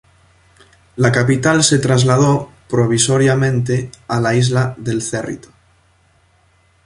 [0.95, 5.49] La capital se trasladó provisoriamente a la Isla del Cerrito.